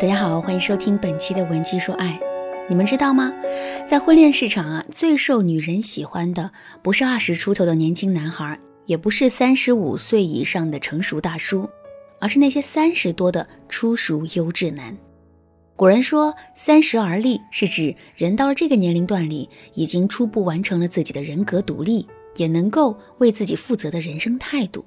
[0.00, 2.20] 大家好，欢迎收听本期的《文姬说爱》。
[2.68, 3.34] 你们知道吗？
[3.84, 6.52] 在婚恋市场啊，最受女人喜欢的
[6.84, 8.56] 不是二十出头的年轻男孩，
[8.86, 11.68] 也不是三十五岁以上的成熟大叔，
[12.20, 14.96] 而是那些三十多的初熟优质男。
[15.74, 22.06] 古人说“三十而立”，是指人到了这个年龄段里，已经初步完成了自己的人格独立，
[22.36, 24.84] 也能够为自己负责的人生态度。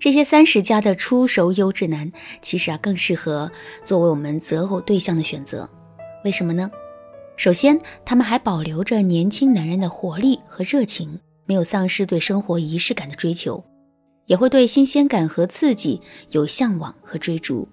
[0.00, 2.10] 这些三十加的初熟优质男，
[2.40, 3.52] 其实啊更适合
[3.84, 5.68] 作为我们择偶对象的选择。
[6.24, 6.70] 为什么呢？
[7.36, 13.62] 首先，他们还保留着年轻男人的活力和热情，没有丧失对生活仪式感的追求，
[14.24, 17.68] 也会对新鲜感和刺激有向往和追逐。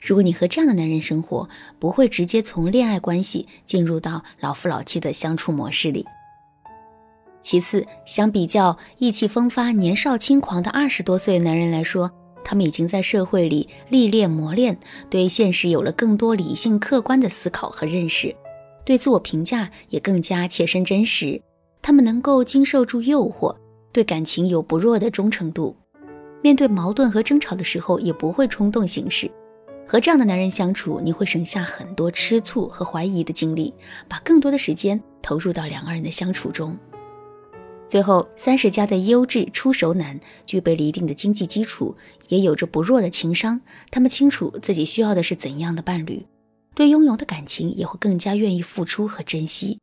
[0.00, 6.04] 如果你和这样的男人生活，不会直接从恋爱关系进入到老夫老妻的相处模式里。
[7.42, 12.10] 其次，相比较意气风发、年少轻狂的二十多岁男人来说，
[12.44, 18.34] 他们已经在社会里历练磨练，对现实有了更多理性客观的思考和认识，
[18.84, 21.40] 对自我评价也更加切身真实。
[21.82, 23.56] 他们能够经受住诱惑，
[23.90, 25.74] 对感情有不弱的忠诚度，
[26.42, 29.30] 面对矛盾和争吵的时候也不会冲动行事。
[29.86, 33.74] 和这样的男人相处，你会省下很多吃醋和怀疑的精力，
[34.08, 36.78] 把更多的时间投入到两个人的相处中。
[37.90, 41.96] 最后，三十加的优质出熟男具备了一定的经济基础，
[42.28, 43.60] 也有着不弱的情商。
[43.90, 46.24] 他们清楚自己需要的是怎样的伴侣，
[46.76, 49.80] 对拥有的感情也会更加愿意付出和珍惜。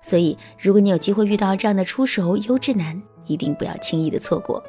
[0.00, 4.64] 所以，如果你有机会遇到这样的出熟优质男，一定不要轻易的错过。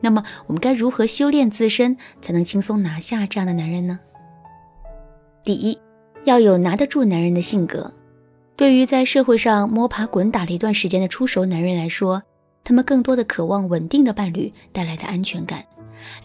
[0.00, 4.00] 那么，我们该如何修炼自身，才能轻松拿下这样的男人呢？
[5.44, 5.78] 第一，
[6.24, 7.94] 要有拿得住男人的性格。
[8.58, 12.20] 对于在社会上摸爬滚打了一段时间的出熟男人来说，
[12.64, 15.64] 他们更多的渴望稳定的伴侣带来的安全感，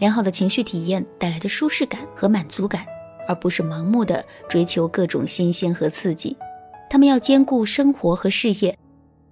[0.00, 2.84] 良好的情绪体验带来的舒适感和满足感，
[3.28, 6.36] 而不是盲目的追求各种新鲜和刺激。
[6.90, 8.76] 他们要兼顾生活和事业，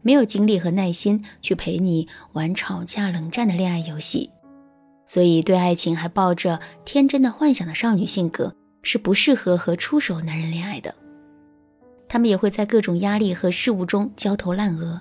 [0.02, 4.30] 没有精力和耐心去陪你玩吵架冷战的恋爱游戏，
[5.08, 10.94] 所以对爱情还抱着天真的幻想的少女性格是不适合和出手男人恋爱的。
[12.12, 15.00] 他们也会在各种压力和事物中焦头烂额，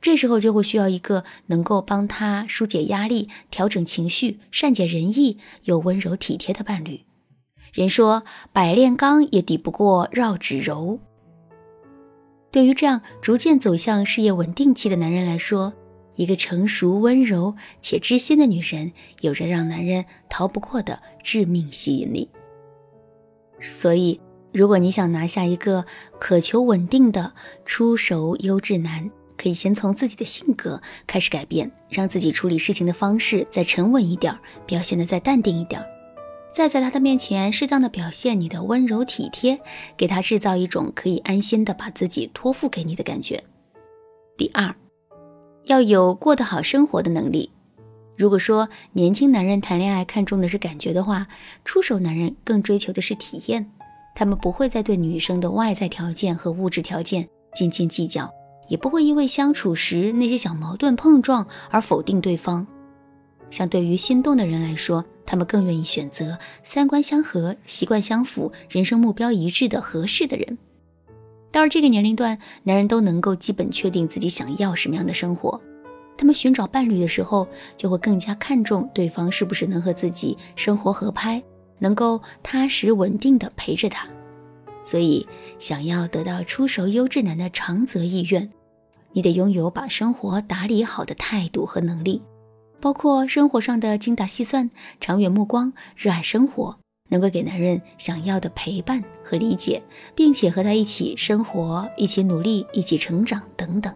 [0.00, 7.02] 这时候就会需要一个能够帮他疏解压力、调整情绪、善解人意又温柔体贴的伴侣。
[7.74, 8.22] 人说
[8.54, 10.98] 百炼钢也抵不过绕指柔。
[12.50, 15.74] 对于这样逐渐走向事业稳定期的男人来说，
[16.14, 22.30] 一个成熟、温柔且知心的女人，有着让男人逃不过的致命吸引力。
[23.60, 24.18] 所以。
[24.56, 25.84] 如果你想拿下一个
[26.18, 27.34] 渴求稳定的
[27.66, 34.34] 出熟优质男，可以先从自己的性格开始改变，让自己处理事情的方式再沉稳一点，
[34.64, 35.84] 表现的再淡定一点，
[36.54, 39.60] 再在他的面前适当的表现你的温柔体贴，
[39.94, 43.44] 给他制造一种可以安心的把自己托付给你的感觉。
[44.38, 44.74] 第二，
[45.64, 47.50] 要有过得好生活的能力。
[48.16, 51.26] 如果说年轻男人谈恋爱看重的是感觉的话，
[51.62, 53.70] 出手男人更追求的是体验。
[54.16, 58.32] 他们不会再对女生的外在条件和物质条件斤斤计较，
[58.66, 62.66] 也不会因为相处时那些小矛盾碰撞而否定对方。
[63.50, 70.56] 相对于心动的人来说，他们更愿意选择三观相合、习惯相符、人生目标一致的合适的人。
[71.52, 75.60] 到了这个年龄段，男人都能够基本确定自己想要什么样的生活，
[76.16, 81.42] 他们寻找伴侣的时候就会更加看重对方是不是能和自己生活合拍。
[81.78, 84.08] 能够踏实稳定的陪着他，
[84.82, 85.26] 所以
[85.58, 88.50] 想要得到出熟优质男的长择意愿，
[89.12, 92.22] 你得拥有把生活打理好的态度和能力，
[92.80, 94.70] 包括生活上的精打细算、
[95.00, 96.78] 长远目光、热爱生活，
[97.08, 99.82] 能够给男人想要的陪伴和理解，
[100.14, 103.94] 并且和他一起生活、一起努力、一起成长等等。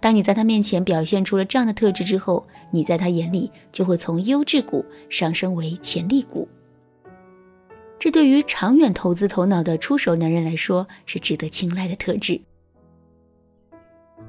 [0.00, 6.48] 当你在他面前表现出了这样的特质之后，你在他眼里就会从优质股上升为潜力股。
[8.00, 12.40] 这对于长远投资头脑的出手男人来说是值得青睐的特质。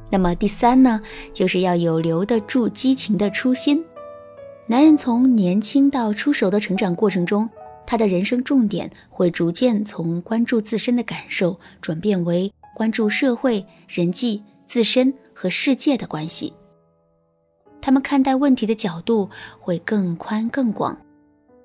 [0.09, 1.01] 那么第三呢，
[1.31, 3.81] 就是要有留得住激情的初心。
[4.67, 7.49] 男人从年轻到出熟的成长过程中，
[7.87, 16.53] 他的人生重点会逐渐从关注自身的感受，转变为关注社会、人际、自身和世界的关系。
[17.81, 19.29] 他们看待问题的角度
[19.61, 20.97] 会更宽更广。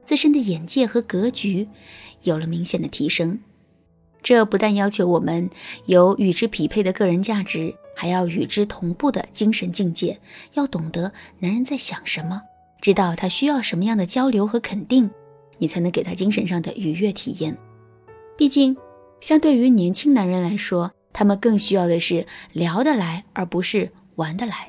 [0.06, 1.68] 自身的眼界和格局
[2.22, 3.40] 有了明显的提升，
[4.22, 5.50] 这不但要求我们
[5.84, 10.18] 有与之匹配的个人价值，还要与之同步的精神境界。
[10.54, 12.40] 要懂得男人在想什么，
[12.80, 15.10] 知道他需要什么样的交流和肯定，
[15.58, 17.58] 你才能给他精神上的愉悦体验，
[18.38, 18.76] 毕竟，
[19.20, 24.68] 相对于年轻男人来说，他们更需要的是聊得来，而不是玩得来。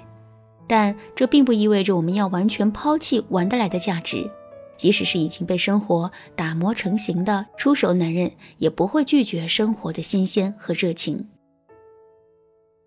[0.67, 4.29] 但这并不意味着我们要完全抛弃玩得来的价值。
[4.77, 11.27] 即使是已经被生活打磨成型的出手男人，也不会拒绝生活的新鲜和热情。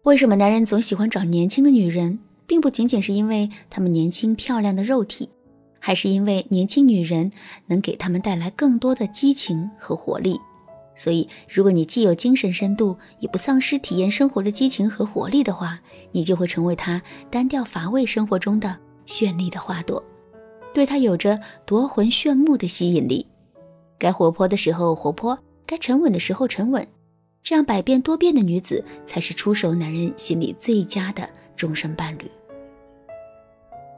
[0.05, 5.29] 为什么男人总喜欢找年轻的女人，并不仅仅是因为她们年轻漂亮的肉体，
[5.79, 7.31] 还是因为年轻女人
[7.67, 10.41] 能给他们带来更多的激情和活力。
[10.97, 15.81] 所以，如果你既有精神深度，也不丧失体验生活的激情和活力的话，
[16.13, 17.01] 你就会成为他
[17.31, 18.77] 单调乏味生活中的
[19.07, 20.03] 绚丽的花朵。
[20.73, 23.27] 对她有着夺魂炫目的吸引力，
[23.99, 26.87] 该活泼的时候活泼，该沉稳的时候沉稳，
[27.43, 32.31] 这样百变多变的女子才是出手男人心里最佳的终身伴侣。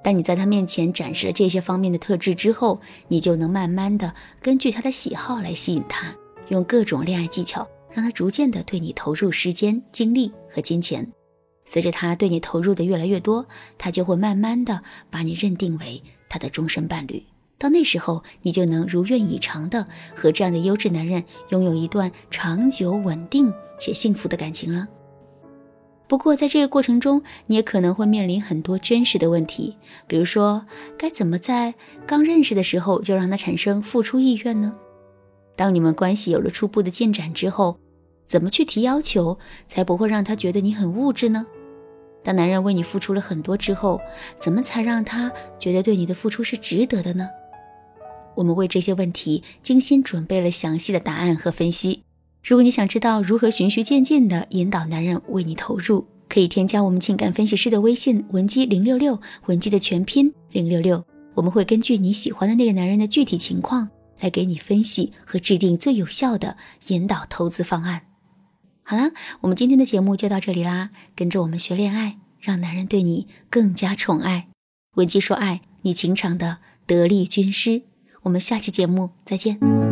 [0.02, 6.12] 当你在他面前展示了这些方面的特质之后，你就能慢慢的根据他的喜好来吸引他，
[6.48, 11.06] 用各种恋爱技巧让他逐渐的对你投入时间、精力和金钱。
[11.72, 13.46] 随着他对你投入的越来越多，
[13.78, 16.02] 他就会慢慢的把你认定为。
[16.28, 17.24] 他的终身伴侣，
[17.56, 24.86] 到那时候，你就能如愿以偿的和这样的优质男人拥有一段长久、稳定且幸福的感情了。
[26.06, 29.74] 不过，在这个过程中，你也可能会面临很多真实的问题，
[30.06, 30.66] 比如说，
[30.98, 31.74] 该怎么在
[32.06, 34.74] 刚认识的时候就让他产生付出意愿呢？
[35.56, 37.78] 当你们关系有了初步的进展之后，
[38.26, 41.46] 怎么去提要求，才不会让他觉得你很物质呢？
[42.24, 44.00] 当男人为你付出了很多之后，
[44.40, 47.28] 怎么才让他觉得对你的付出是值得的呢？
[48.34, 52.02] 我们为这些问题精心准备了详细的答案和分析。
[52.42, 61.04] 如果你想知道如何循序渐进地引导男人为你投入，可以添加我们情感分析师的微信文姬零六六，文姬的全拼零六六。
[61.34, 63.88] 我们会根据你喜欢的那个男人的具体情况，
[64.20, 66.56] 来给你分析和制定最有效的
[66.88, 68.11] 引导投资方案。
[68.84, 70.90] 好啦，我们今天的节目就到这里啦。
[71.14, 74.48] 跟着我们学恋爱，让男人对你更加宠爱。
[74.96, 77.82] 文姬说爱你情长的得力军师。
[78.22, 79.91] 我们下期节目再见。